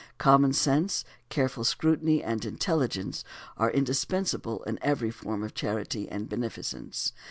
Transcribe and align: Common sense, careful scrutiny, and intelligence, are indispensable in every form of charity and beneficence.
Common 0.17 0.51
sense, 0.51 1.05
careful 1.29 1.63
scrutiny, 1.63 2.23
and 2.23 2.43
intelligence, 2.43 3.23
are 3.55 3.69
indispensable 3.69 4.63
in 4.63 4.79
every 4.81 5.11
form 5.11 5.43
of 5.43 5.53
charity 5.53 6.09
and 6.09 6.27
beneficence. 6.27 7.13